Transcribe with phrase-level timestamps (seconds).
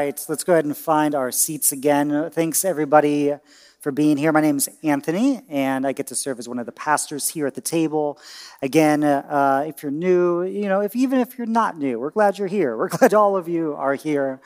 [0.00, 2.30] right, let's go ahead and find our seats again.
[2.30, 3.34] Thanks, everybody,
[3.80, 4.32] for being here.
[4.32, 7.46] My name is Anthony, and I get to serve as one of the pastors here
[7.46, 8.18] at the table.
[8.62, 12.38] Again, uh, if you're new, you know, if even if you're not new, we're glad
[12.38, 12.74] you're here.
[12.78, 14.40] We're glad all of you are here.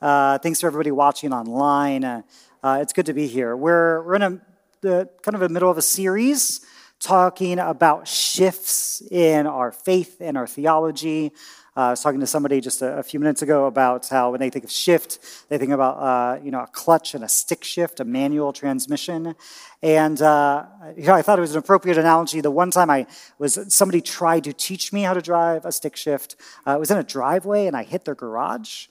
[0.00, 2.04] Uh, thanks for everybody watching online.
[2.04, 2.22] Uh,
[2.64, 3.56] it's good to be here.
[3.56, 4.40] We're we're in a
[4.80, 6.60] the kind of the middle of a series
[7.00, 11.32] talking about shifts in our faith and our theology.
[11.76, 14.40] Uh, I was talking to somebody just a, a, few minutes ago about how when
[14.40, 17.62] they think of shift, they think about uh, you know a clutch and a stick
[17.62, 19.36] shift, a manual transmission.
[19.80, 22.40] And uh, you know, I thought it was an appropriate analogy.
[22.40, 23.06] The one time I
[23.38, 26.34] was somebody tried to teach me how to drive a stick shift.
[26.66, 28.86] Uh, it was in a driveway, and I hit their garage.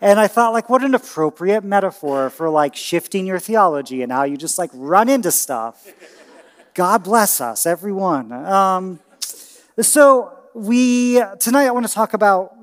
[0.00, 4.24] And I thought, like, what an appropriate metaphor for like shifting your theology and how
[4.24, 5.86] you just like run into stuff.
[6.74, 8.32] God bless us, everyone.
[8.32, 9.00] Um,
[9.80, 12.54] so we tonight I want to talk about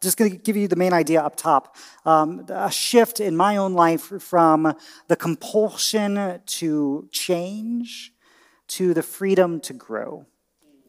[0.00, 1.76] just going to give you the main idea up top.
[2.06, 4.74] Um, a shift in my own life from
[5.08, 8.14] the compulsion to change
[8.68, 10.24] to the freedom to grow.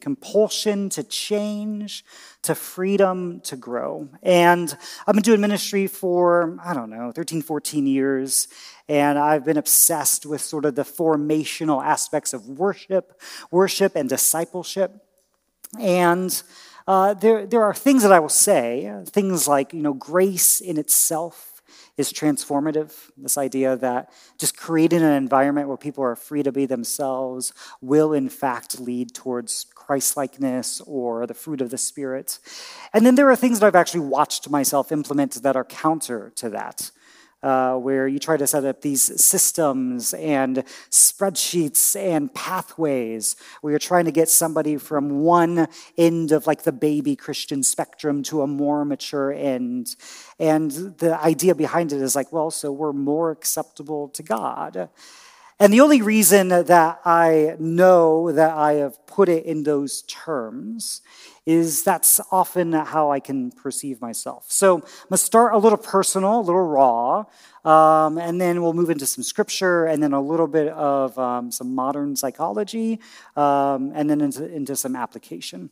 [0.00, 2.02] Compulsion to change
[2.42, 4.08] to freedom to grow.
[4.22, 4.74] And
[5.06, 8.48] i've been doing ministry for i don't know 13 14 years
[8.88, 13.20] and i've been obsessed with sort of the formational aspects of worship
[13.50, 15.03] worship and discipleship
[15.78, 16.42] and
[16.86, 20.78] uh, there, there are things that I will say, things like, you know, grace in
[20.78, 21.62] itself
[21.96, 22.92] is transformative.
[23.16, 28.12] This idea that just creating an environment where people are free to be themselves will,
[28.12, 32.38] in fact, lead towards Christlikeness or the fruit of the Spirit.
[32.92, 36.50] And then there are things that I've actually watched myself implement that are counter to
[36.50, 36.90] that
[37.44, 43.78] uh, where you try to set up these systems and spreadsheets and pathways where you're
[43.78, 48.46] trying to get somebody from one end of like the baby Christian spectrum to a
[48.46, 49.94] more mature end.
[50.38, 54.88] And the idea behind it is like, well, so we're more acceptable to God.
[55.60, 61.02] And the only reason that I know that I have put it in those terms
[61.46, 64.46] is that's often how I can perceive myself.
[64.48, 67.24] So I'm to start a little personal, a little raw,
[67.64, 71.50] um, and then we'll move into some scripture, and then a little bit of um,
[71.50, 72.98] some modern psychology,
[73.36, 75.70] um, and then into, into some application.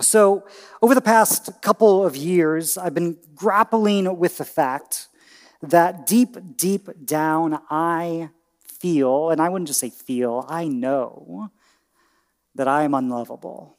[0.00, 0.46] So,
[0.82, 5.08] over the past couple of years, I've been grappling with the fact
[5.62, 8.30] that deep, deep down, I
[8.62, 11.50] feel, and I wouldn't just say feel, I know
[12.54, 13.75] that I am unlovable.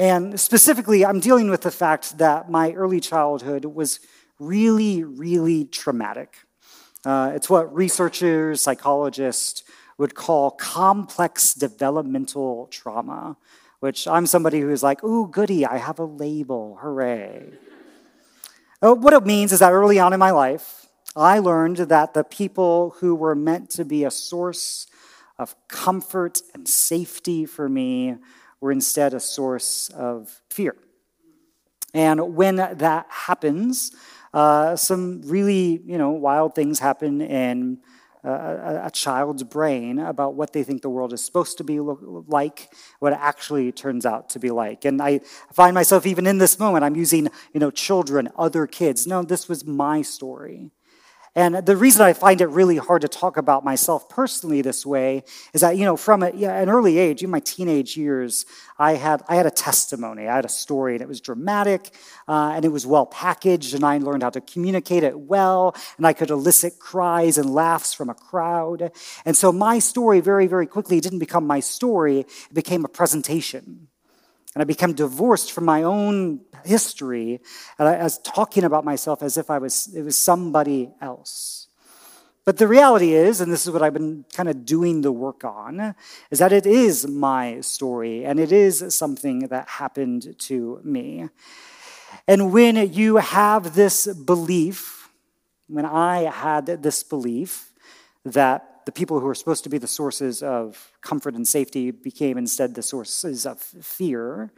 [0.00, 4.00] And specifically, I'm dealing with the fact that my early childhood was
[4.38, 6.38] really, really traumatic.
[7.04, 9.62] Uh, it's what researchers, psychologists
[9.98, 13.36] would call complex developmental trauma,
[13.80, 17.50] which I'm somebody who's like, ooh, goody, I have a label, hooray.
[18.80, 22.24] Uh, what it means is that early on in my life, I learned that the
[22.24, 24.86] people who were meant to be a source
[25.38, 28.16] of comfort and safety for me
[28.60, 30.76] were instead a source of fear.
[31.92, 33.92] And when that happens,
[34.32, 37.78] uh, some really you know wild things happen in
[38.22, 42.72] a, a, child's brain about what they think the world is supposed to be like,
[42.98, 44.84] what it actually turns out to be like.
[44.84, 45.20] And I
[45.52, 49.06] find myself even in this moment, I'm using you know children, other kids.
[49.06, 50.70] No, this was my story.
[51.36, 55.22] And the reason I find it really hard to talk about myself personally this way
[55.54, 58.46] is that, you know, from a, yeah, an early age, in my teenage years,
[58.78, 61.94] I had, I had a testimony, I had a story, and it was dramatic,
[62.26, 66.06] uh, and it was well packaged, and I learned how to communicate it well, and
[66.06, 68.90] I could elicit cries and laughs from a crowd.
[69.24, 73.89] And so my story very, very quickly didn't become my story, it became a presentation.
[74.54, 77.40] And I became divorced from my own history.
[77.78, 81.68] And I was talking about myself as if I was, it was somebody else.
[82.44, 85.44] But the reality is, and this is what I've been kind of doing the work
[85.44, 85.94] on,
[86.30, 91.28] is that it is my story and it is something that happened to me.
[92.26, 95.10] And when you have this belief,
[95.68, 97.72] when I had this belief
[98.24, 102.38] that the people who were supposed to be the sources of comfort and safety became
[102.38, 104.52] instead the sources of fear,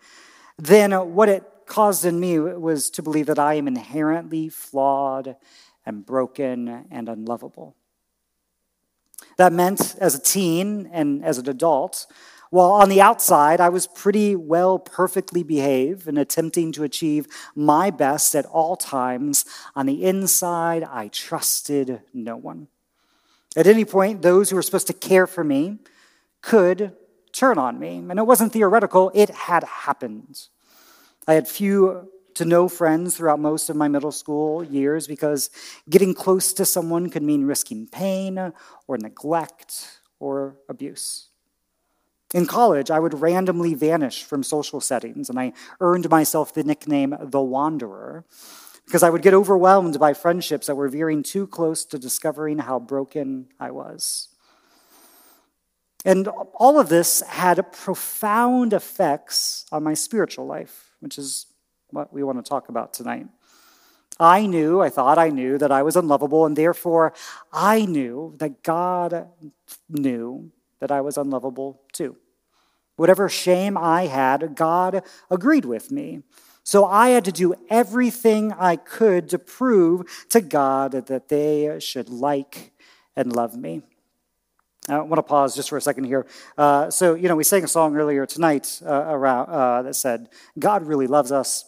[0.59, 5.37] then what it caused in me was to believe that I am inherently flawed
[5.87, 7.77] and broken and unlovable.
[9.37, 12.07] That meant as a teen and as an adult,
[12.51, 17.91] while on the outside I was pretty well perfectly behaved and attempting to achieve my
[17.91, 22.69] best at all times, on the inside I trusted no one.
[23.57, 25.79] At any point, those who were supposed to care for me
[26.41, 26.97] could
[27.33, 27.97] turn on me.
[27.97, 30.49] And it wasn't theoretical, it had happened.
[31.27, 35.51] I had few to no friends throughout most of my middle school years because
[35.89, 38.53] getting close to someone could mean risking pain
[38.87, 41.29] or neglect or abuse.
[42.33, 47.15] In college, I would randomly vanish from social settings, and I earned myself the nickname
[47.21, 48.25] the Wanderer
[48.85, 52.79] because I would get overwhelmed by friendships that were veering too close to discovering how
[52.79, 54.29] broken I was.
[56.05, 61.47] And all of this had profound effects on my spiritual life, which is
[61.91, 63.27] what we want to talk about tonight.
[64.19, 67.13] I knew, I thought I knew that I was unlovable, and therefore
[67.53, 69.29] I knew that God
[69.89, 70.51] knew
[70.81, 72.17] that I was unlovable too.
[72.97, 76.23] Whatever shame I had, God agreed with me.
[76.65, 82.09] So I had to do everything I could to prove to God that they should
[82.09, 82.73] like
[83.17, 83.83] and love me.
[84.89, 86.27] I want to pause just for a second here.
[86.59, 90.29] Uh, so, you know, we sang a song earlier tonight uh, around, uh, that said,
[90.59, 91.65] God really loves us.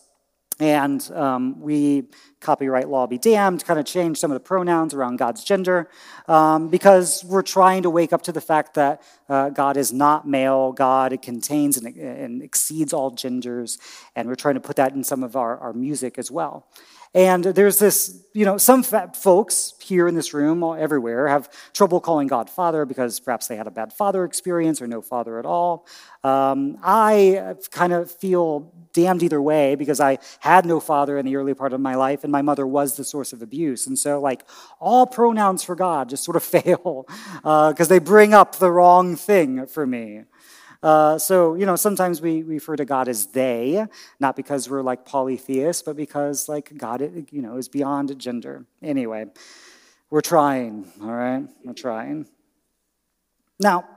[0.60, 2.04] And um, we,
[2.40, 5.90] copyright law be damned, kind of changed some of the pronouns around God's gender
[6.28, 10.28] um, because we're trying to wake up to the fact that uh, God is not
[10.28, 13.78] male, God contains and, and, exceeds all genders,
[14.14, 16.68] and we're trying to put that in some of our, our music as well.
[17.14, 22.00] And there's this, you know, some folks here in this room, or everywhere, have trouble
[22.00, 25.46] calling God Father because perhaps they had a bad father experience or no father at
[25.46, 25.86] all.
[26.24, 31.36] Um, I kind of feel damned either way because I had no father in the
[31.36, 33.86] early part of my life, and my mother was the source of abuse.
[33.86, 34.44] And so, like,
[34.80, 37.06] all pronouns for God just sort of fail
[37.42, 40.22] because uh, they bring up the wrong thing for me.
[40.84, 43.86] Uh, so, you know, sometimes we refer to God as they,
[44.20, 47.00] not because we're like polytheists, but because, like, God,
[47.30, 48.66] you know, is beyond gender.
[48.82, 49.24] Anyway,
[50.10, 51.48] we're trying, all right?
[51.64, 52.26] We're trying.
[53.58, 53.88] Now,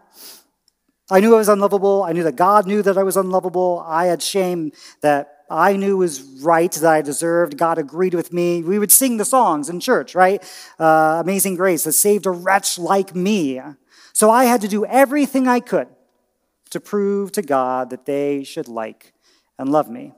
[1.11, 2.03] I knew I was unlovable.
[2.03, 3.83] I knew that God knew that I was unlovable.
[3.85, 7.57] I had shame that I knew was right, that I deserved.
[7.57, 8.63] God agreed with me.
[8.63, 10.41] We would sing the songs in church, right?
[10.79, 13.59] Uh, Amazing Grace that saved a wretch like me.
[14.13, 15.89] So I had to do everything I could
[16.69, 19.13] to prove to God that they should like
[19.57, 20.13] and love me.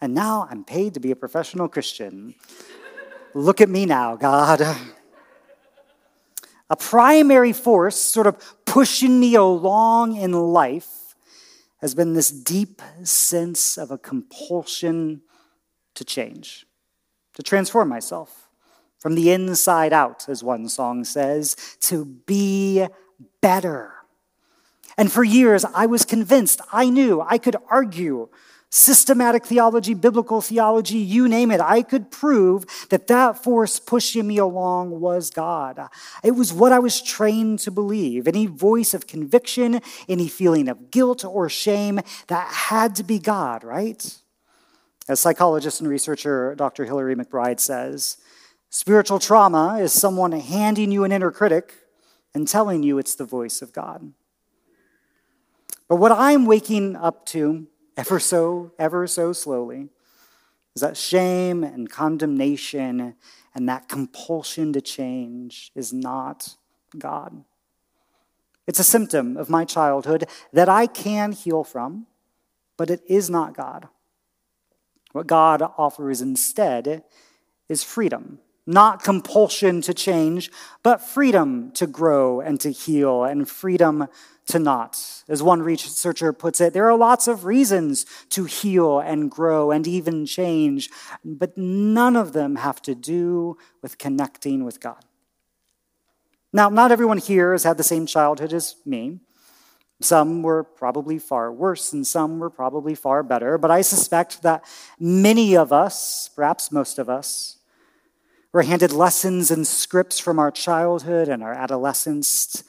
[0.00, 2.34] And now I'm paid to be a professional Christian.
[3.34, 4.62] Look at me now, God.
[6.68, 11.14] A primary force sort of pushing me along in life
[11.80, 15.22] has been this deep sense of a compulsion
[15.94, 16.66] to change,
[17.34, 18.48] to transform myself
[18.98, 22.86] from the inside out, as one song says, to be
[23.40, 23.95] better
[24.98, 28.28] and for years, I was convinced, I knew, I could argue
[28.70, 31.60] systematic theology, biblical theology, you name it.
[31.60, 35.88] I could prove that that force pushing me along was God.
[36.22, 38.26] It was what I was trained to believe.
[38.26, 43.64] Any voice of conviction, any feeling of guilt or shame, that had to be God,
[43.64, 44.18] right?
[45.08, 46.84] As psychologist and researcher Dr.
[46.84, 48.18] Hillary McBride says,
[48.68, 51.74] spiritual trauma is someone handing you an inner critic
[52.34, 54.12] and telling you it's the voice of God.
[55.88, 57.66] But what I'm waking up to,
[57.96, 59.88] ever so, ever so slowly,
[60.74, 63.14] is that shame and condemnation
[63.54, 66.56] and that compulsion to change is not
[66.98, 67.44] God.
[68.66, 72.06] It's a symptom of my childhood that I can heal from,
[72.76, 73.88] but it is not God.
[75.12, 77.04] What God offers instead
[77.68, 80.50] is freedom not compulsion to change,
[80.82, 84.08] but freedom to grow and to heal and freedom
[84.46, 85.22] to not.
[85.28, 89.86] As one researcher puts it, there are lots of reasons to heal and grow and
[89.86, 90.88] even change,
[91.24, 95.04] but none of them have to do with connecting with God.
[96.52, 99.20] Now, not everyone here has had the same childhood as me.
[100.00, 104.64] Some were probably far worse, and some were probably far better, but I suspect that
[105.00, 107.58] many of us, perhaps most of us,
[108.52, 112.62] we're handed lessons and scripts from our childhood and our adolescence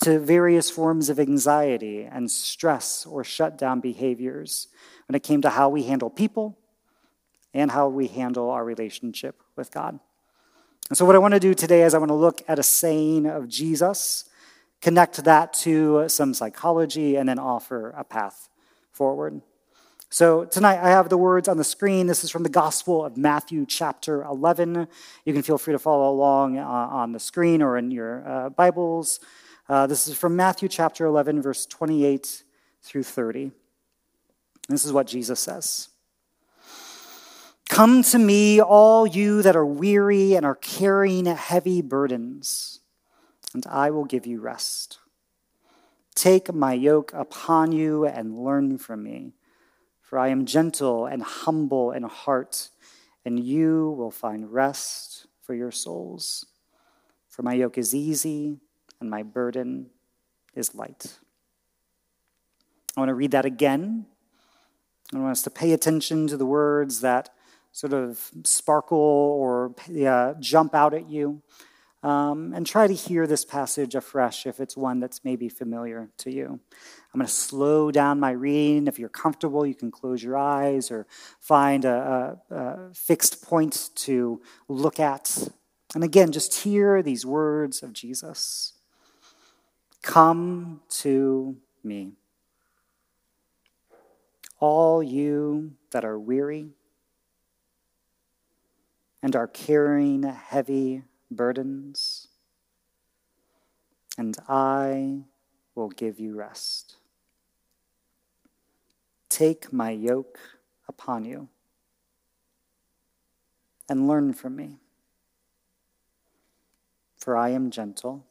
[0.00, 4.68] to various forms of anxiety and stress or shutdown behaviors
[5.06, 6.58] when it came to how we handle people
[7.52, 9.98] and how we handle our relationship with God.
[10.88, 12.62] And so, what I want to do today is I want to look at a
[12.62, 14.24] saying of Jesus,
[14.82, 18.48] connect that to some psychology, and then offer a path
[18.92, 19.40] forward.
[20.14, 22.06] So tonight I have the words on the screen.
[22.06, 24.86] This is from the Gospel of Matthew, chapter 11.
[25.24, 28.50] You can feel free to follow along uh, on the screen or in your uh,
[28.50, 29.18] Bibles.
[29.66, 32.44] Uh, this is from Matthew, chapter 11, verse 28
[32.82, 33.50] through 30.
[34.68, 35.88] This is what Jesus says
[37.70, 42.80] Come to me, all you that are weary and are carrying heavy burdens,
[43.54, 44.98] and I will give you rest.
[46.14, 49.32] Take my yoke upon you and learn from me
[50.02, 52.68] For I am gentle and humble in heart,
[53.24, 56.44] and you will find rest for your souls.
[57.28, 58.60] For my yoke is easy
[59.04, 59.90] and my burden
[60.54, 61.18] is light.
[62.96, 64.06] I want to read that again.
[65.14, 67.28] I want us to pay attention to the words that
[67.70, 69.74] sort of sparkle or
[70.06, 71.42] uh, jump out at you.
[72.02, 76.30] Um, and try to hear this passage afresh if it's one that's maybe familiar to
[76.30, 76.46] you.
[76.46, 78.86] I'm going to slow down my reading.
[78.86, 81.06] If you're comfortable, you can close your eyes or
[81.40, 85.48] find a, a, a fixed point to look at.
[85.94, 88.73] And again, just hear these words of Jesus
[90.04, 92.12] Come to me,
[94.60, 96.68] all you that are weary
[99.22, 102.28] and are carrying heavy burdens,
[104.18, 105.22] and I
[105.74, 106.96] will give you rest.
[109.30, 110.38] Take my yoke
[110.86, 111.48] upon you
[113.88, 114.76] and learn from me,
[117.16, 118.26] for I am gentle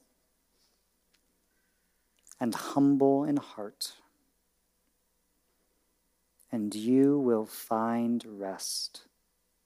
[2.40, 3.94] and humble in heart,
[6.52, 9.04] and you will find rest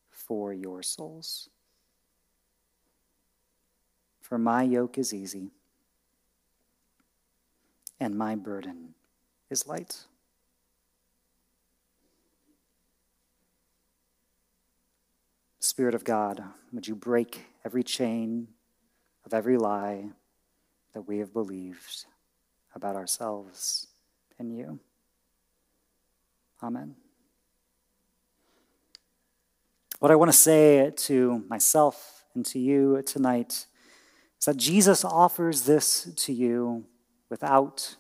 [0.10, 1.50] for your souls
[4.28, 5.52] for my yoke is easy
[7.98, 8.94] and my burden
[9.50, 10.04] is light.
[15.62, 16.44] Spirit of God,
[16.74, 18.50] would you break every chain
[19.26, 20.10] of every lie
[20.94, 22.06] that we have believed
[22.78, 23.88] about ourselves
[24.40, 24.80] and you?
[26.64, 26.96] Amen.
[30.00, 33.66] What I want to say to myself and to you tonight
[34.40, 36.86] is that Jesus offers this to you
[37.30, 37.96] without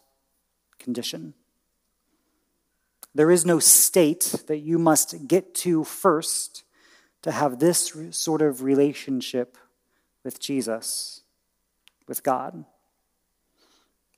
[0.77, 1.33] condition.
[3.15, 6.63] There is no state that you must get to first
[7.23, 9.57] to have this sort of relationship
[10.23, 11.21] with Jesus,
[12.07, 12.63] with God.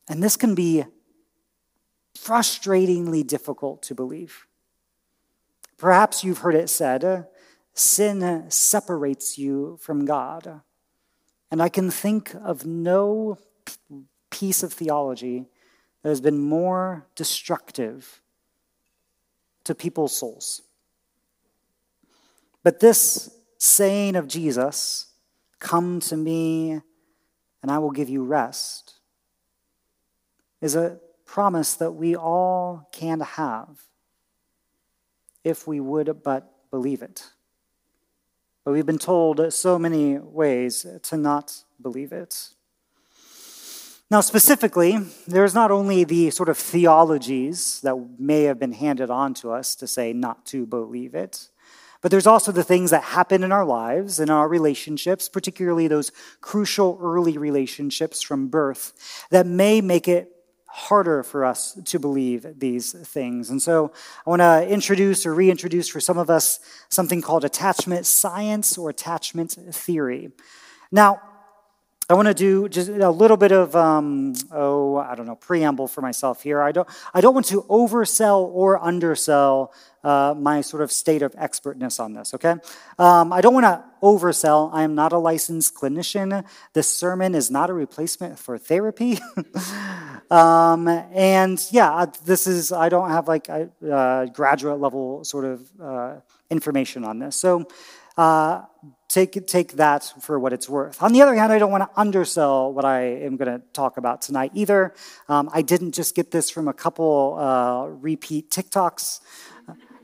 [0.10, 0.84] And this can be
[2.18, 4.48] frustratingly difficult to believe.
[5.78, 7.28] Perhaps you've heard it said
[7.74, 10.62] sin separates you from God.
[11.52, 13.38] And I can think of no
[14.30, 15.46] piece of theology
[16.04, 18.22] that has been more destructive
[19.64, 20.62] to people's souls.
[22.64, 25.06] But this saying of Jesus,
[25.60, 26.82] Come to me
[27.62, 28.99] and I will give you rest,
[30.62, 33.84] is a promise that we all can have
[35.44, 37.30] if we would but believe it.
[38.64, 42.50] But we've been told so many ways to not believe it.
[44.12, 44.98] Now, specifically,
[45.28, 49.76] there's not only the sort of theologies that may have been handed on to us
[49.76, 51.50] to say not to believe it,
[52.02, 55.88] but there's also the things that happen in our lives, and in our relationships, particularly
[55.88, 56.12] those
[56.42, 58.94] crucial early relationships from birth,
[59.30, 60.32] that may make it
[60.72, 63.50] harder for us to believe these things.
[63.50, 63.92] And so
[64.26, 66.60] I want to introduce or reintroduce for some of us
[66.90, 70.32] something called attachment science or attachment theory.
[70.92, 71.22] Now,
[72.12, 75.88] I want to do just a little bit of, um, oh, I don't know, preamble
[75.88, 76.60] for myself here.
[76.60, 79.72] I don't, I don't want to oversell or undersell
[80.04, 82.56] uh, my sort of state of expertness on this, okay?
[82.98, 84.72] Um, I don't want to oversell.
[84.74, 86.44] I am not a licensed clinician.
[86.74, 89.20] This sermon is not a replacement for therapy.
[90.32, 95.70] um, and yeah, this is, I don't have like a uh, graduate level sort of
[95.80, 96.16] uh,
[96.50, 97.36] information on this.
[97.36, 97.68] So,
[98.18, 98.64] uh,
[99.10, 101.04] take, take that for what it's worth.
[101.04, 103.98] On the other hand, I don't want to undersell what I am going to talk
[103.98, 104.94] about tonight either.
[105.28, 109.20] Um, I didn't just get this from a couple uh, repeat TikToks.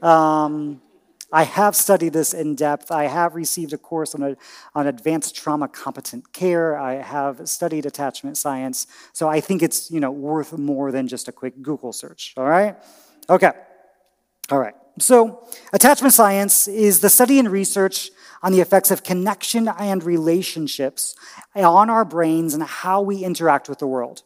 [0.01, 0.81] Um,
[1.31, 2.91] I have studied this in depth.
[2.91, 4.37] I have received a course on, a,
[4.73, 6.77] on advanced trauma competent care.
[6.77, 8.87] I have studied attachment science.
[9.13, 12.33] So I think it's you know worth more than just a quick Google search.
[12.37, 12.77] All right?
[13.29, 13.51] Okay.
[14.49, 14.75] All right.
[14.97, 18.11] So, attachment science is the study and research
[18.41, 21.15] on the effects of connection and relationships
[21.55, 24.23] on our brains and how we interact with the world.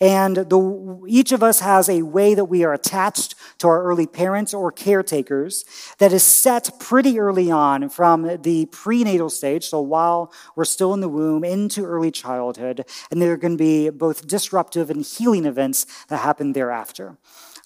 [0.00, 4.06] And the, each of us has a way that we are attached to our early
[4.06, 5.64] parents or caretakers
[5.98, 11.00] that is set pretty early on from the prenatal stage, so while we're still in
[11.00, 12.84] the womb, into early childhood.
[13.10, 17.18] And there are going to be both disruptive and healing events that happen thereafter.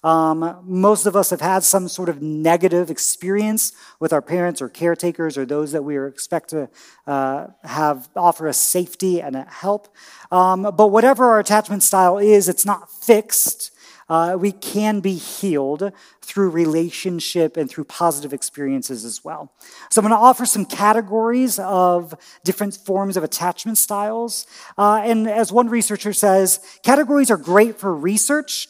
[0.03, 4.69] Um, most of us have had some sort of negative experience with our parents or
[4.69, 6.69] caretakers or those that we expect to
[7.07, 9.87] uh, have offer us safety and help.
[10.31, 13.71] Um, but whatever our attachment style is, it's not fixed.
[14.09, 15.91] uh, we can be healed
[16.21, 19.51] through relationship and through positive experiences as well.
[19.89, 24.45] So I'm going to offer some categories of different forms of attachment styles.
[24.77, 28.67] Uh, and as one researcher says, categories are great for research.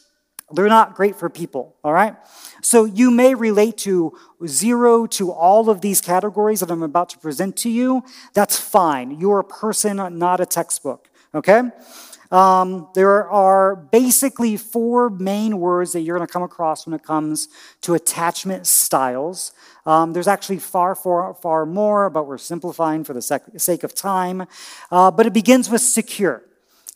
[0.52, 2.16] They're not great for people, all right?
[2.62, 7.18] So you may relate to zero to all of these categories that I'm about to
[7.18, 8.04] present to you.
[8.34, 9.18] That's fine.
[9.18, 11.62] You're a person, not a textbook, okay?
[12.30, 17.02] Um, there are basically four main words that you're going to come across when it
[17.02, 17.48] comes
[17.82, 19.52] to attachment styles.
[19.86, 23.94] Um, there's actually far, far, far more, but we're simplifying for the sec- sake of
[23.94, 24.46] time.
[24.90, 26.42] Uh, but it begins with secure.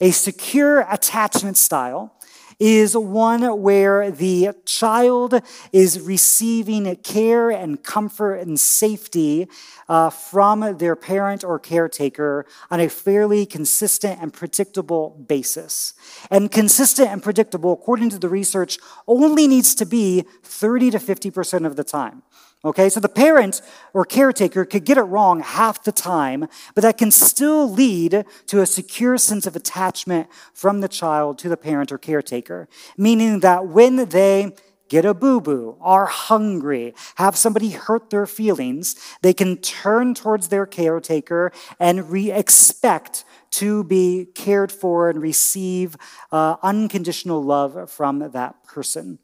[0.00, 2.14] A secure attachment style
[2.58, 5.40] is one where the child
[5.72, 9.48] is receiving care and comfort and safety
[9.88, 15.94] uh, from their parent or caretaker on a fairly consistent and predictable basis.
[16.30, 21.66] And consistent and predictable, according to the research, only needs to be 30 to 50%
[21.66, 22.22] of the time.
[22.64, 23.62] Okay, so the parent
[23.94, 28.60] or caretaker could get it wrong half the time, but that can still lead to
[28.60, 33.68] a secure sense of attachment from the child to the parent or caretaker, meaning that
[33.68, 34.56] when they
[34.88, 40.48] get a boo boo, are hungry, have somebody hurt their feelings, they can turn towards
[40.48, 45.96] their caretaker and re expect to be cared for and receive
[46.32, 49.18] uh, unconditional love from that person.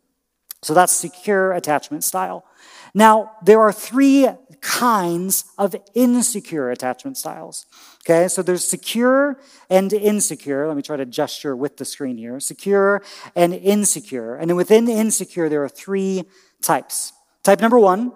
[0.65, 2.47] So that's secure attachment style.
[2.95, 4.29] Now, there are three
[4.63, 7.67] kinds of insecure attachment styles.
[8.01, 10.67] Okay, so there's secure and insecure.
[10.67, 12.41] Let me try to gesture with the screen here.
[12.41, 13.03] Secure
[13.37, 14.37] and insecure.
[14.37, 16.25] And within insecure, there are three
[16.63, 17.13] types.
[17.43, 18.13] Type number one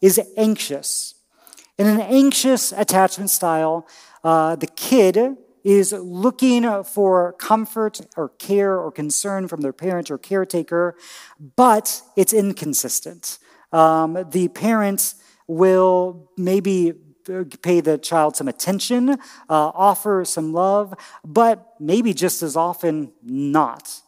[0.00, 1.14] is anxious.
[1.78, 3.86] In an anxious attachment style,
[4.24, 10.18] uh, the kid is looking for comfort or care or concern from their parent or
[10.18, 10.96] caretaker,
[11.56, 13.38] but it's inconsistent.
[13.72, 15.16] Um, the parents
[15.46, 16.94] will maybe
[17.62, 19.16] pay the child some attention, uh,
[19.48, 24.00] offer some love, but maybe just as often not.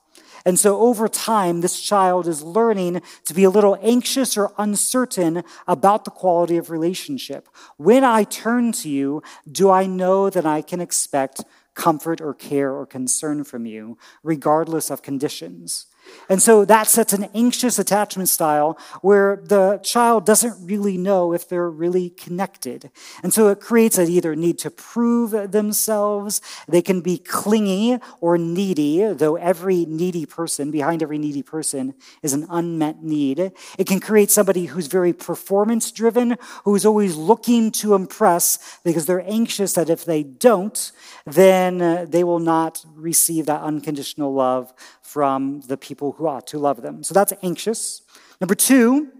[0.44, 5.42] And so over time, this child is learning to be a little anxious or uncertain
[5.66, 7.48] about the quality of relationship.
[7.78, 12.72] When I turn to you, do I know that I can expect comfort or care
[12.72, 15.86] or concern from you, regardless of conditions?
[16.28, 21.48] And so that sets an anxious attachment style where the child doesn't really know if
[21.48, 22.90] they're really connected.
[23.22, 28.38] And so it creates an either need to prove themselves, they can be clingy or
[28.38, 33.52] needy, though every needy person, behind every needy person, is an unmet need.
[33.78, 39.28] It can create somebody who's very performance driven, who's always looking to impress because they're
[39.28, 40.92] anxious that if they don't,
[41.26, 44.72] then they will not receive that unconditional love
[45.14, 47.04] from the people who ought to love them.
[47.04, 48.02] So that's anxious.
[48.40, 49.12] Number two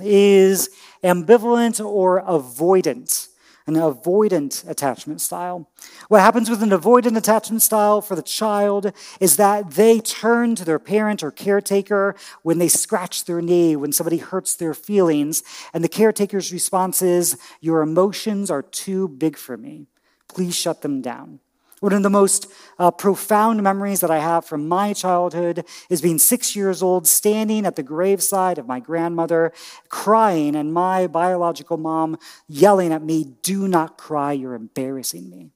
[0.00, 0.70] is
[1.04, 3.28] ambivalent or avoidant
[3.66, 5.70] an avoidant attachment style.
[6.08, 10.64] What happens with an avoidant attachment style for the child is that they turn to
[10.64, 15.42] their parent or caretaker when they scratch their knee, when somebody hurts their feelings,
[15.74, 19.88] and the caretaker's response is, Your emotions are too big for me.
[20.28, 21.40] Please shut them down.
[21.80, 26.18] One of the most uh, profound memories that I have from my childhood is being
[26.18, 29.52] six years old, standing at the graveside of my grandmother,
[29.88, 35.50] crying, and my biological mom yelling at me, Do not cry, you're embarrassing me.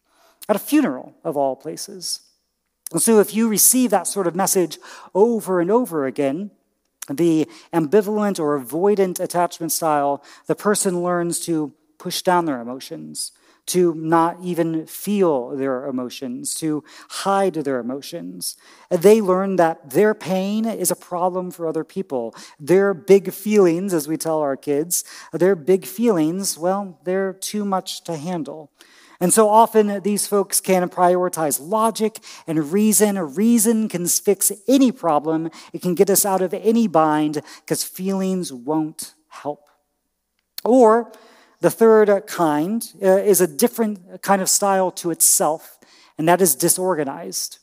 [0.48, 2.20] At a funeral, of all places.
[2.92, 4.78] And so, if you receive that sort of message
[5.14, 6.50] over and over again,
[7.08, 13.32] the ambivalent or avoidant attachment style, the person learns to push down their emotions
[13.66, 18.56] to not even feel their emotions, to hide their emotions.
[18.90, 22.34] They learn that their pain is a problem for other people.
[22.58, 28.02] Their big feelings, as we tell our kids, their big feelings, well, they're too much
[28.04, 28.70] to handle.
[29.20, 33.16] And so often these folks can prioritize logic and reason.
[33.16, 38.52] Reason can fix any problem, it can get us out of any bind because feelings
[38.52, 39.68] won't help.
[40.64, 41.12] Or
[41.62, 45.78] the third kind uh, is a different kind of style to itself,
[46.18, 47.58] and that is disorganized.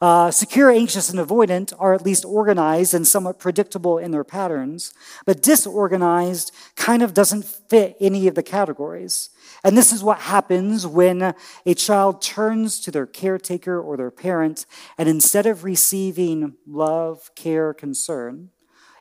[0.00, 4.92] Uh, secure, anxious, and avoidant are at least organized and somewhat predictable in their patterns,
[5.24, 9.30] but disorganized kind of doesn't fit any of the categories.
[9.64, 14.66] And this is what happens when a child turns to their caretaker or their parent,
[14.96, 18.50] and instead of receiving love, care, concern,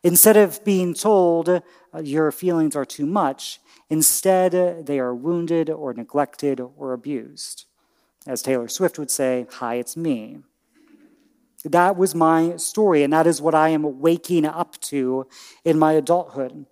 [0.03, 1.61] instead of being told uh,
[2.03, 7.65] your feelings are too much, Instead, they are wounded or neglected or abused.
[8.25, 10.39] As Taylor Swift would say, Hi, it's me.
[11.63, 15.27] That was my story, and that is what I am waking up to
[15.63, 16.65] in my adulthood.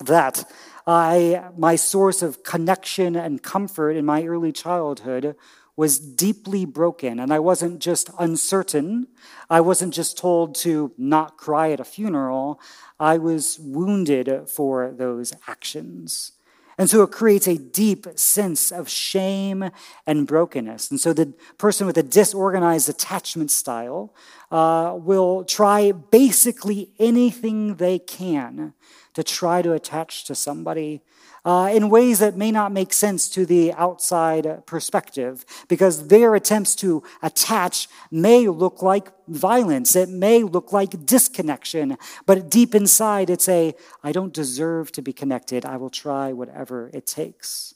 [0.00, 0.50] That
[0.86, 5.36] I, my source of connection and comfort in my early childhood
[5.76, 9.08] was deeply broken, and I wasn't just uncertain.
[9.50, 12.60] I wasn't just told to not cry at a funeral.
[13.00, 16.32] I was wounded for those actions.
[16.78, 19.70] And so it creates a deep sense of shame
[20.06, 20.90] and brokenness.
[20.90, 24.14] And so the person with a disorganized attachment style
[24.50, 28.74] uh, will try basically anything they can
[29.14, 31.00] to try to attach to somebody
[31.44, 36.74] uh, in ways that may not make sense to the outside perspective, because their attempts
[36.74, 43.48] to attach may look like violence, it may look like disconnection, but deep inside it's
[43.48, 47.74] a, I don't deserve to be connected, I will try whatever it takes.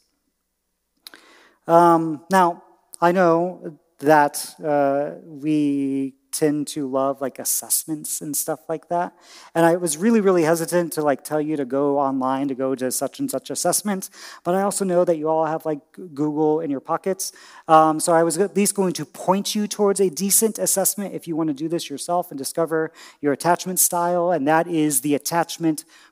[1.66, 2.62] Um, now,
[3.00, 9.12] I know that uh, we tend to love like assessments and stuff like that.
[9.54, 12.74] And I was really, really hesitant to like tell you to go online to go
[12.74, 14.10] to such and such assessment.
[14.44, 17.32] But I also know that you all have like Google in your pockets.
[17.66, 21.26] Um, so I was at least going to point you towards a decent assessment if
[21.26, 24.30] you want to do this yourself and discover your attachment style.
[24.30, 25.14] And that is the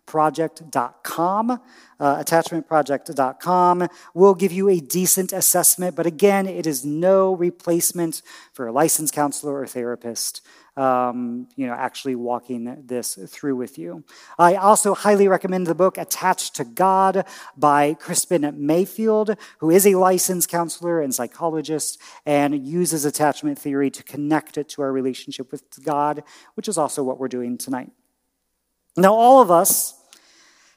[0.07, 1.61] attachmentproject.com.
[1.99, 8.21] Uh, attachmentproject.com will give you a decent assessment, but again, it is no replacement
[8.53, 10.47] for a licensed counselor or therapist.
[10.77, 14.05] Um, you know, actually walking this through with you.
[14.39, 17.25] I also highly recommend the book Attached to God
[17.57, 24.03] by Krispin Mayfield, who is a licensed counselor and psychologist and uses attachment theory to
[24.03, 26.23] connect it to our relationship with God,
[26.57, 27.91] which is also what we're doing tonight.
[28.99, 29.96] Now, all of us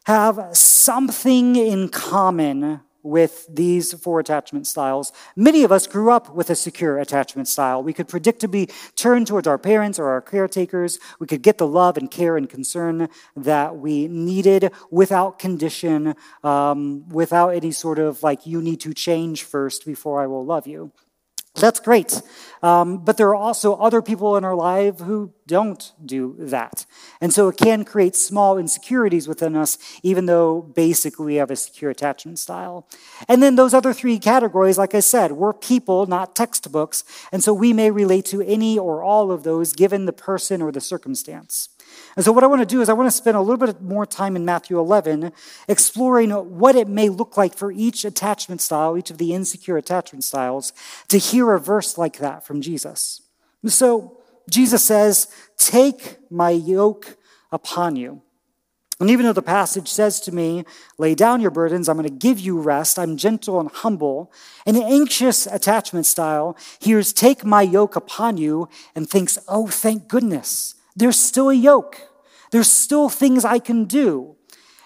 [0.10, 5.13] have something in common with these four attachment styles.
[5.36, 7.84] Many of us grew up with a secure attachment style.
[7.84, 10.98] We could predictably turn towards our parents or our caretakers.
[11.19, 17.08] We could get the love and care and concern that we needed without condition, um,
[17.10, 20.91] without any sort of like, you need to change first before I will love you.
[21.60, 22.22] That's great.
[22.62, 26.86] Um, but there are also other people in our life who don't do that.
[27.22, 31.56] And so it can create small insecurities within us, even though basically we have a
[31.56, 32.88] secure attachment style.
[33.28, 37.04] And then those other three categories, like I said, we're people, not textbooks.
[37.32, 40.72] And so we may relate to any or all of those given the person or
[40.72, 41.69] the circumstance.
[42.15, 43.82] And so, what I want to do is, I want to spend a little bit
[43.82, 45.32] more time in Matthew 11
[45.67, 50.23] exploring what it may look like for each attachment style, each of the insecure attachment
[50.23, 50.73] styles,
[51.08, 53.21] to hear a verse like that from Jesus.
[53.65, 54.17] So,
[54.49, 57.17] Jesus says, Take my yoke
[57.52, 58.21] upon you.
[58.99, 60.65] And even though the passage says to me,
[60.97, 64.32] lay down your burdens, I'm going to give you rest, I'm gentle and humble,
[64.65, 70.75] an anxious attachment style hears, take my yoke upon you, and thinks, oh, thank goodness.
[70.99, 72.01] There's still a yoke.
[72.51, 74.35] There's still things I can do.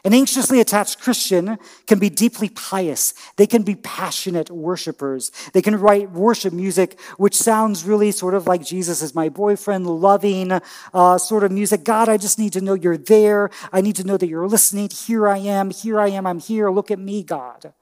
[0.05, 3.13] An anxiously attached Christian can be deeply pious.
[3.37, 5.31] They can be passionate worshipers.
[5.53, 9.87] They can write worship music, which sounds really sort of like Jesus is my boyfriend,
[9.87, 10.51] loving
[10.93, 11.85] uh, sort of music.
[11.85, 13.49] God, I just need to know you're there.
[13.71, 14.89] I need to know that you're listening.
[14.89, 15.71] Here I am.
[15.71, 16.27] Here I am.
[16.27, 16.69] I'm here.
[16.69, 17.73] Look at me, God.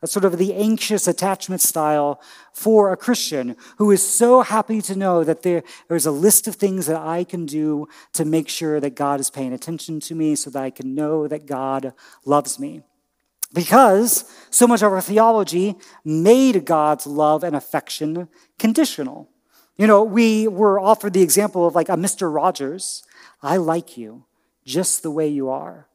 [0.00, 2.22] That's sort of the anxious attachment style
[2.54, 6.54] for a Christian who is so happy to know that there, there's a list of
[6.54, 10.34] things that I can do to make sure that God is paying attention to me
[10.36, 11.92] so that I can know that God
[12.24, 12.82] loves me.
[13.52, 19.28] Because so much of our theology made God's love and affection conditional.
[19.76, 22.32] You know, we were offered the example of like a Mr.
[22.32, 23.02] Rogers.
[23.42, 24.24] I like you
[24.64, 25.88] just the way you are.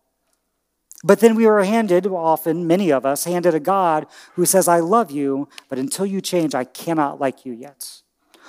[1.05, 4.79] But then we are handed, often, many of us, handed a God who says, I
[4.79, 8.01] love you, but until you change, I cannot like you yet.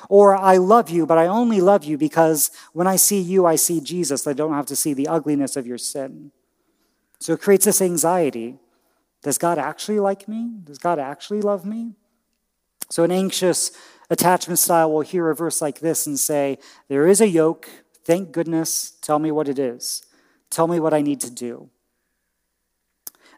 [0.09, 3.57] Or I love you, but I only love you because when I see you, I
[3.57, 4.27] see Jesus.
[4.27, 6.33] I don't have to see the ugliness of your sin.
[7.21, 8.57] So it creates this anxiety.
[9.23, 10.53] Does God actually like me?
[10.65, 11.93] Does God actually love me?
[12.89, 13.71] So an anxious
[14.09, 16.57] attachment style will hear a verse like this and say,
[16.89, 17.69] There is a yoke.
[18.03, 18.97] Thank goodness.
[19.03, 20.07] Tell me what it is.
[20.49, 21.69] Tell me what I need to do.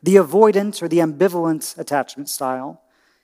[0.03, 2.83] The avoidant or the ambivalent attachment style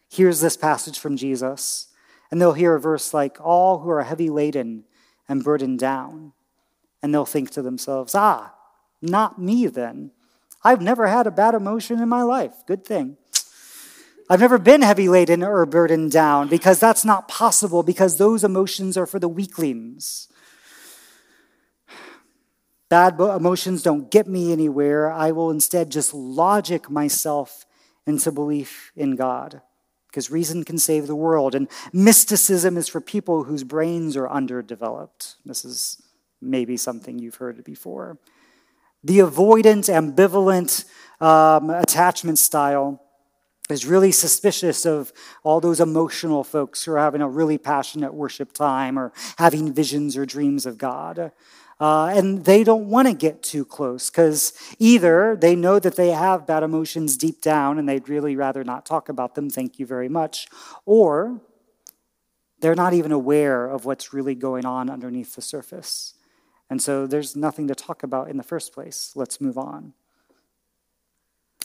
[0.08, 1.88] hears this passage from Jesus,
[2.30, 4.84] and they'll hear a verse like, All who are heavy laden
[5.28, 6.32] and burdened down.
[7.02, 8.54] And they'll think to themselves, Ah,
[9.02, 10.10] not me then.
[10.62, 12.54] I've never had a bad emotion in my life.
[12.66, 13.18] Good thing.
[14.30, 18.96] I've never been heavy laden or burdened down because that's not possible because those emotions
[18.96, 20.28] are for the weaklings.
[22.88, 25.10] Bad emotions don't get me anywhere.
[25.10, 27.66] I will instead just logic myself
[28.06, 29.62] into belief in God.
[30.14, 31.56] because reason can save the world.
[31.56, 35.34] And mysticism is for people whose brains are underdeveloped.
[35.44, 36.00] This is
[36.40, 38.20] maybe something you've heard before.
[39.02, 40.84] The avoidant, ambivalent
[41.20, 43.00] um, attachment style
[43.68, 48.52] is really suspicious of all those emotional folks who are having a really passionate worship
[48.52, 51.32] time or having visions or dreams of God.
[51.80, 56.10] Uh, and they don't want to get too close because either they know that they
[56.10, 59.86] have bad emotions deep down and they'd really rather not talk about them, thank you
[59.86, 60.46] very much,
[60.86, 61.40] or
[62.60, 66.14] they're not even aware of what's really going on underneath the surface.
[66.70, 69.12] And so there's nothing to talk about in the first place.
[69.14, 69.94] Let's move on.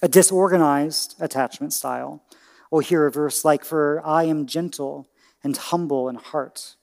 [0.02, 2.24] A disorganized attachment style
[2.72, 5.10] We'll hear a verse like, For I am gentle
[5.44, 6.76] and humble in heart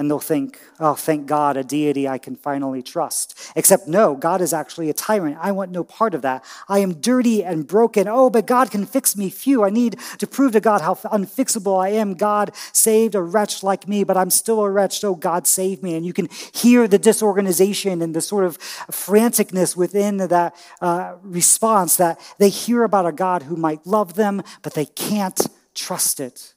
[0.00, 3.38] and they'll think, oh, thank God, a deity I can finally trust.
[3.54, 5.36] Except, no, God is actually a tyrant.
[5.38, 6.42] I want no part of that.
[6.70, 8.08] I am dirty and broken.
[8.08, 9.28] Oh, but God can fix me.
[9.28, 12.14] Phew, I need to prove to God how unfixable I am.
[12.14, 15.04] God saved a wretch like me, but I'm still a wretch.
[15.04, 15.94] Oh, God save me.
[15.94, 18.56] And you can hear the disorganization and the sort of
[18.90, 24.42] franticness within that uh, response that they hear about a God who might love them,
[24.62, 26.54] but they can't trust it.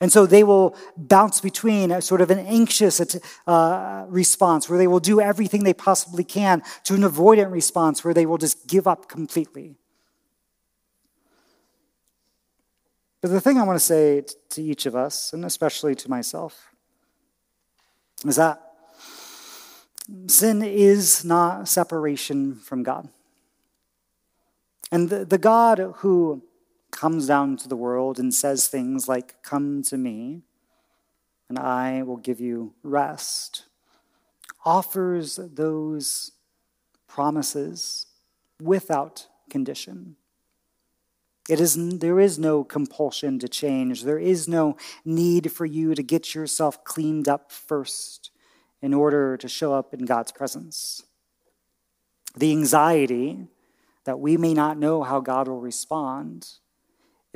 [0.00, 3.00] And so they will bounce between a sort of an anxious
[3.46, 8.12] uh, response where they will do everything they possibly can to an avoidant response where
[8.12, 9.76] they will just give up completely.
[13.22, 16.70] But the thing I want to say to each of us, and especially to myself,
[18.26, 18.62] is that
[20.26, 23.08] sin is not separation from God.
[24.92, 26.42] And the, the God who
[26.96, 30.42] comes down to the world and says things like, Come to me,
[31.48, 33.66] and I will give you rest,
[34.64, 36.32] offers those
[37.06, 38.06] promises
[38.60, 40.16] without condition.
[41.48, 44.02] It is, there is no compulsion to change.
[44.02, 48.30] There is no need for you to get yourself cleaned up first
[48.82, 51.04] in order to show up in God's presence.
[52.36, 53.46] The anxiety
[54.04, 56.48] that we may not know how God will respond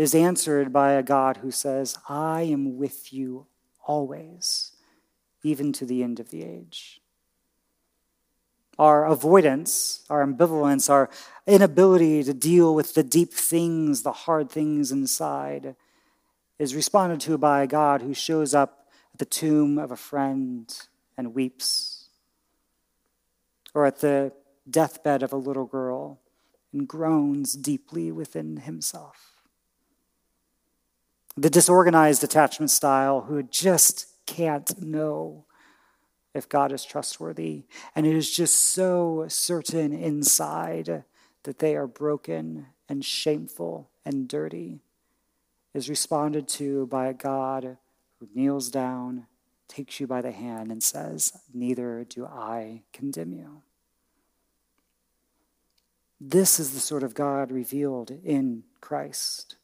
[0.01, 3.45] is answered by a God who says, I am with you
[3.87, 4.73] always,
[5.43, 7.03] even to the end of the age.
[8.79, 11.11] Our avoidance, our ambivalence, our
[11.47, 15.77] inability to deal with the deep things, the hard things inside,
[16.59, 20.75] is responded to by a God who shows up at the tomb of a friend
[21.19, 22.09] and weeps,
[23.75, 24.33] or at the
[24.71, 26.21] deathbed of a little girl
[26.73, 29.30] and groans deeply within himself
[31.37, 35.45] the disorganized attachment style who just can't know
[36.35, 37.65] if God is trustworthy
[37.95, 41.05] and is just so certain inside
[41.43, 44.81] that they are broken and shameful and dirty
[45.75, 47.79] is responded to by a God
[48.19, 49.27] who kneels down,
[49.69, 53.63] takes you by the hand, and says, Neither do I condemn you.
[56.21, 59.57] This is the sort of God revealed in Christ.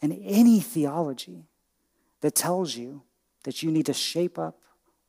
[0.00, 1.48] And any theology
[2.20, 3.02] that tells you
[3.44, 4.58] that you need to shape up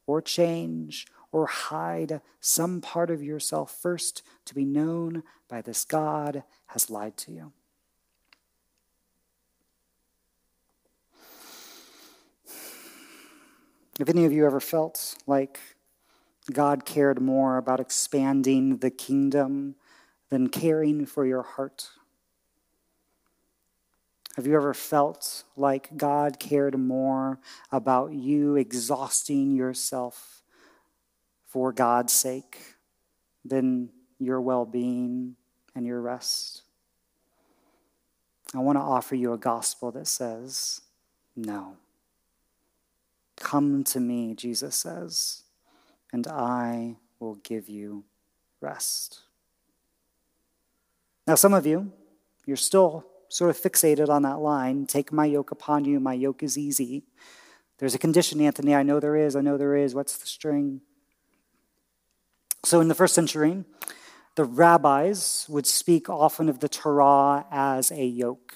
[0.08, 6.44] or change or hide some part of yourself first to be known by this God
[6.68, 7.52] has lied to you.
[14.00, 15.60] If any of you ever felt like
[16.52, 19.76] God cared more about expanding the kingdom
[20.30, 21.90] than caring for your heart,
[24.40, 27.42] have you ever felt like God cared more
[27.74, 30.44] about you exhausting yourself
[31.46, 32.58] for God's sake
[33.44, 35.36] than your well being
[35.76, 36.62] and your rest?
[38.56, 40.80] I want to offer you a gospel that says,
[41.36, 41.76] no.
[43.36, 45.44] Come to me, Jesus says,
[46.14, 48.06] and I will give you
[48.62, 49.20] rest.
[51.28, 51.92] Now, some of you,
[52.46, 56.44] you're still sort of fixated on that line take my yoke upon you, my yoke
[56.44, 57.04] is easy.
[57.78, 58.76] There's a condition, Anthony.
[58.76, 59.38] I know there is.
[59.38, 59.96] I know there is.
[59.96, 60.82] What's the string?
[62.66, 63.64] So, in the first century,
[64.36, 68.54] the rabbis would speak often of the Torah as a yoke.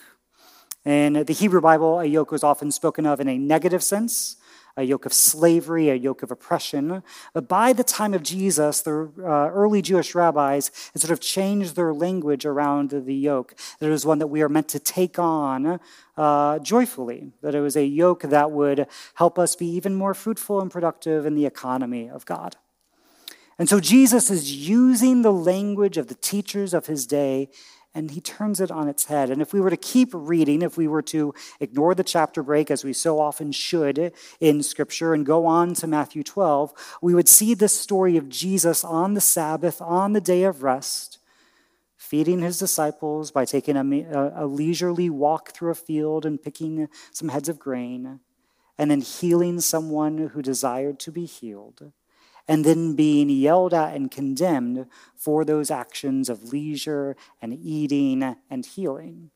[0.83, 4.36] In the Hebrew Bible, a yoke was often spoken of in a negative sense,
[4.75, 7.03] a yoke of slavery, a yoke of oppression.
[7.33, 11.75] But by the time of Jesus, the uh, early Jewish rabbis had sort of changed
[11.75, 13.55] their language around the yoke.
[13.79, 15.79] That it was one that we are meant to take on
[16.17, 20.59] uh, joyfully, that it was a yoke that would help us be even more fruitful
[20.59, 22.55] and productive in the economy of God.
[23.59, 27.49] And so Jesus is using the language of the teachers of his day
[27.95, 29.29] and he turns it on its head.
[29.29, 32.71] And if we were to keep reading, if we were to ignore the chapter break,
[32.71, 37.29] as we so often should in Scripture, and go on to Matthew 12, we would
[37.29, 41.19] see this story of Jesus on the Sabbath, on the day of rest,
[41.95, 47.29] feeding his disciples by taking a, a leisurely walk through a field and picking some
[47.29, 48.19] heads of grain,
[48.77, 51.91] and then healing someone who desired to be healed
[52.47, 58.65] and then being yelled at and condemned for those actions of leisure and eating and
[58.65, 59.32] healing.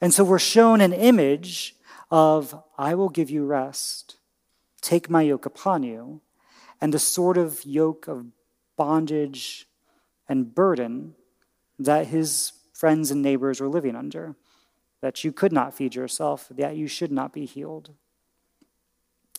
[0.00, 1.76] And so we're shown an image
[2.10, 4.16] of, I will give you rest,
[4.80, 6.20] take my yoke upon you,
[6.80, 8.26] and the sort of yoke of
[8.76, 9.68] bondage
[10.28, 11.14] and burden
[11.78, 14.34] that his friends and neighbors were living under,
[15.00, 17.94] that you could not feed yourself, that you should not be healed.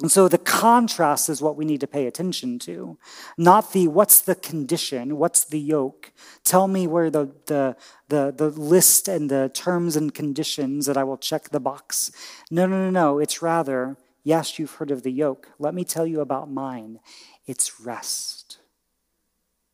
[0.02, 2.98] And so the contrast is what we need to pay attention to,
[3.38, 6.12] not the what's the condition, what's the yoke.
[6.44, 7.76] Tell me where the, the,
[8.10, 12.12] the, the list and the terms and conditions that I will check the box.
[12.50, 13.20] No, no, no, no.
[13.20, 15.50] It's rather, yes, you've heard of the yoke.
[15.60, 17.00] Let me tell you about mine.
[17.46, 18.58] It's rest.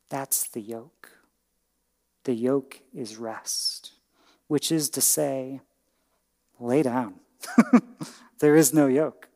[0.09, 1.11] That's the yoke.
[2.25, 3.93] The yoke is rest,
[4.47, 5.61] which is to say,
[6.59, 7.21] lay down.
[8.39, 9.28] there is no yoke.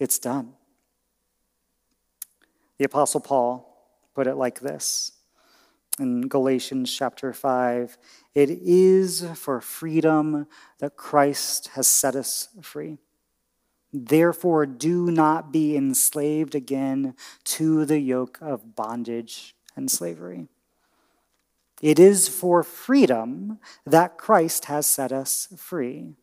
[0.00, 0.54] It's done.
[2.78, 3.66] The Apostle Paul
[4.14, 5.12] put it like this
[5.98, 7.98] in Galatians chapter 5
[8.34, 10.46] It is for freedom
[10.78, 12.96] that Christ has set us free.
[13.92, 20.46] Therefore, do not be enslaved again to the yoke of bondage and slavery.
[21.82, 26.14] It is for freedom that Christ has set us free.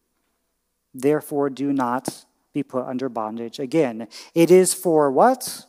[0.94, 2.26] Therefore, do not
[2.58, 4.08] be put under bondage again.
[4.34, 5.66] It is for what?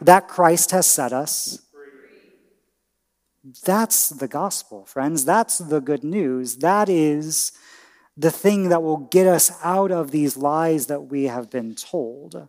[0.00, 1.60] That Christ has set us.
[3.64, 5.24] That's the gospel, friends.
[5.24, 6.56] That's the good news.
[6.56, 7.52] That is
[8.16, 12.48] the thing that will get us out of these lies that we have been told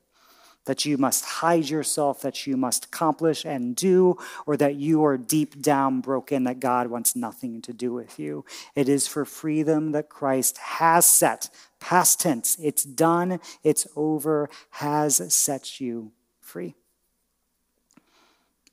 [0.68, 5.18] that you must hide yourself, that you must accomplish and do, or that you are
[5.18, 8.46] deep down broken, that God wants nothing to do with you.
[8.76, 11.50] It is for freedom that Christ has set,
[11.80, 16.76] past tense, it's done, it's over, has set you free.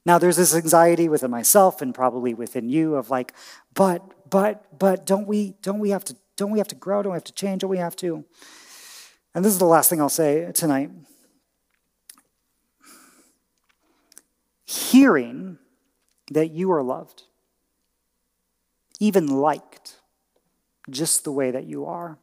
[0.07, 3.33] Now, there's this anxiety within myself and probably within you of like,
[3.73, 7.03] but, but, but don't we, don't we have to, don't we have to grow?
[7.03, 7.63] Don't we have to change?
[7.63, 8.25] Don't we have to?
[9.35, 10.91] And this is the last thing I'll say tonight.
[14.65, 15.59] Hearing
[16.31, 17.25] that you are loved,
[19.01, 20.01] even liked,
[20.91, 22.19] just the way that you are,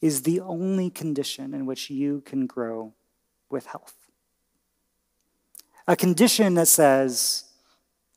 [0.00, 2.92] is the only condition in which you can grow
[3.50, 3.94] with health.
[5.86, 7.44] A condition that says,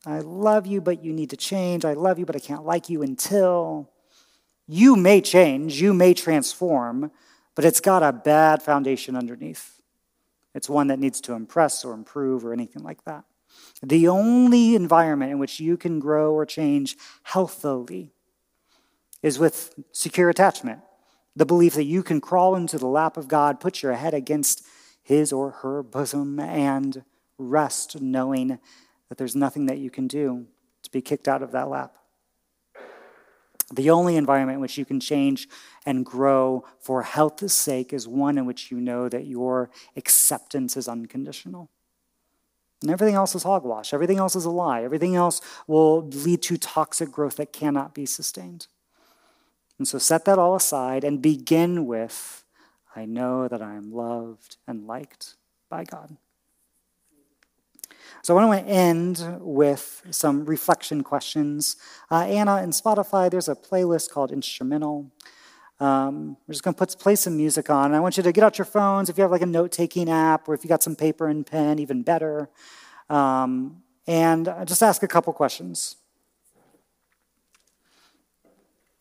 [0.06, 1.84] I love you, but you need to change.
[1.84, 3.90] I love you, but I can't like you until.
[4.68, 7.12] You may change, you may transform,
[7.54, 9.75] but it's got a bad foundation underneath.
[10.56, 13.26] It's one that needs to impress or improve or anything like that.
[13.84, 18.14] The only environment in which you can grow or change healthily
[19.22, 20.80] is with secure attachment.
[21.36, 24.66] The belief that you can crawl into the lap of God, put your head against
[25.04, 27.04] his or her bosom, and
[27.38, 28.60] rest knowing
[29.10, 30.48] that there's nothing that you can do
[30.84, 31.98] to be kicked out of that lap.
[33.74, 35.48] The only environment in which you can change
[35.86, 40.88] and grow for health's sake is one in which you know that your acceptance is
[40.88, 41.70] unconditional.
[42.82, 43.94] And everything else is hogwash.
[43.94, 44.84] Everything else is a lie.
[44.84, 48.68] Everything else will lead to toxic growth that cannot be sustained.
[49.80, 52.44] And so set that all aside and begin with
[52.96, 55.36] I know that I am loved and liked
[55.70, 56.16] by God.
[58.26, 61.76] So I want to end with some reflection questions.
[62.10, 65.12] Uh, Anna, in Spotify, there's a playlist called Instrumental.
[65.80, 67.94] Um, we're just going to put play some music on.
[67.94, 70.50] I want you to get out your phones if you have like a note-taking app,
[70.50, 72.50] or if you got some paper and pen, even better.
[73.12, 75.98] Um, and just ask a couple questions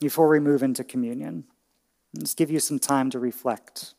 [0.00, 1.44] before we move into communion.
[2.14, 3.94] Let's give you some time to reflect.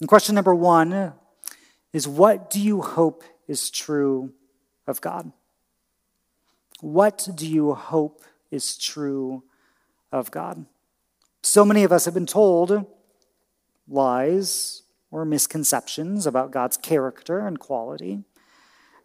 [0.00, 1.12] And question number one
[1.92, 4.32] is What do you hope is true
[4.86, 5.32] of God?
[6.80, 8.22] What do you hope
[8.52, 9.42] is true
[10.12, 10.66] of God?
[11.42, 12.86] So many of us have been told
[13.88, 18.22] lies or misconceptions about God's character and quality.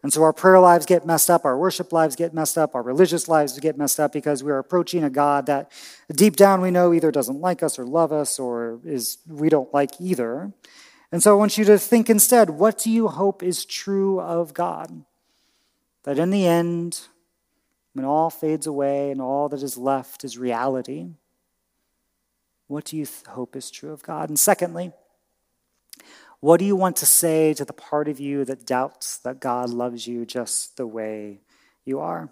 [0.04, 2.82] And so our prayer lives get messed up, our worship lives get messed up, our
[2.82, 5.72] religious lives get messed up because we're approaching a God that
[6.14, 9.74] deep down we know either doesn't like us or love us or is we don't
[9.74, 10.52] like either.
[11.12, 14.54] And so I want you to think instead what do you hope is true of
[14.54, 15.04] God?
[16.04, 17.00] That in the end,
[17.92, 21.08] when all fades away and all that is left is reality,
[22.66, 24.28] what do you hope is true of God?
[24.28, 24.92] And secondly,
[26.40, 29.70] what do you want to say to the part of you that doubts that God
[29.70, 31.40] loves you just the way
[31.84, 32.30] you are?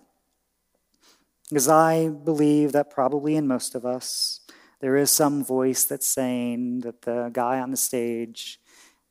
[1.48, 4.40] Because I believe that probably in most of us,
[4.80, 8.60] there is some voice that's saying that the guy on the stage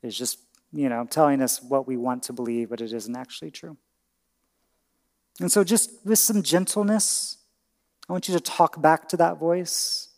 [0.04, 0.40] is just,
[0.72, 3.78] you know, telling us what we want to believe, but it isn't actually true.
[5.40, 7.38] And so, just with some gentleness,
[8.08, 10.10] I want you to talk back to that voice.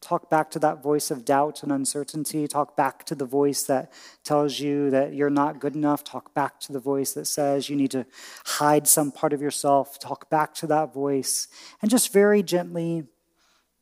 [0.00, 2.46] Talk back to that voice of doubt and uncertainty.
[2.46, 3.92] Talk back to the voice that
[4.22, 6.04] tells you that you're not good enough.
[6.04, 8.06] Talk back to the voice that says you need to
[8.44, 9.98] hide some part of yourself.
[9.98, 11.48] Talk back to that voice
[11.82, 13.06] and just very gently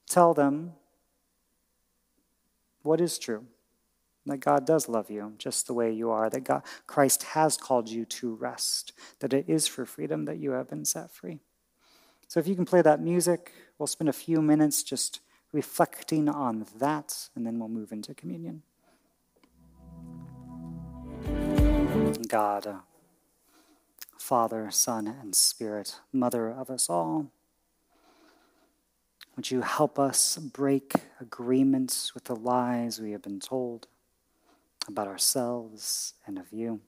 [0.08, 0.72] tell them
[2.82, 3.44] what is true
[4.30, 7.88] that God does love you just the way you are, that God, Christ has called
[7.88, 11.40] you to rest, that it is for freedom that you have been set free.
[12.28, 15.20] So if you can play that music, we'll spend a few minutes just
[15.52, 18.62] reflecting on that, and then we'll move into communion.
[22.28, 22.80] God,
[24.18, 27.30] Father, Son, and Spirit, Mother of us all,
[29.36, 33.86] would you help us break agreements with the lies we have been told?
[34.88, 36.80] About ourselves and of you.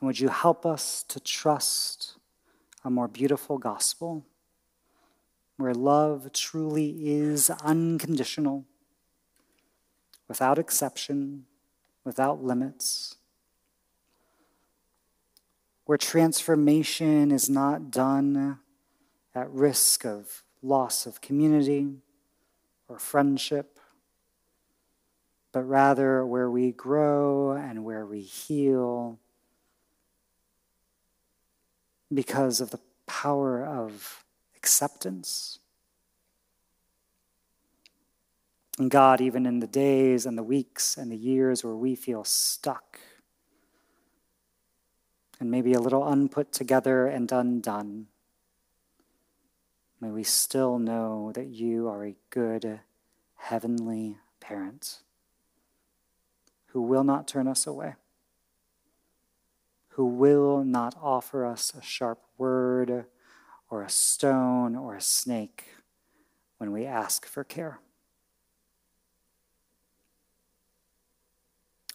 [0.00, 2.16] And would you help us to trust
[2.84, 4.24] a more beautiful gospel
[5.56, 8.64] where love truly is unconditional,
[10.26, 11.44] without exception,
[12.02, 13.16] without limits,
[15.84, 18.58] where transformation is not done
[19.34, 21.96] at risk of loss of community
[22.88, 23.79] or friendship
[25.52, 29.18] but rather where we grow and where we heal
[32.12, 34.24] because of the power of
[34.56, 35.58] acceptance.
[38.78, 42.24] And God, even in the days and the weeks and the years where we feel
[42.24, 43.00] stuck
[45.38, 48.06] and maybe a little unput together and undone,
[50.00, 52.80] may we still know that you are a good
[53.36, 55.00] heavenly parent
[56.72, 57.94] who will not turn us away,
[59.90, 63.06] who will not offer us a sharp word
[63.68, 65.64] or a stone or a snake
[66.58, 67.80] when we ask for care.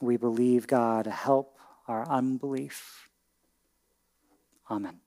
[0.01, 1.57] We believe God help
[1.87, 3.09] our unbelief.
[4.69, 5.04] Amen.